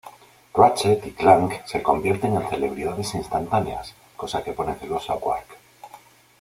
[0.55, 5.47] Ratchet y Clank se convierten en celebridades instantáneas, cosa que pone celoso a Qwark.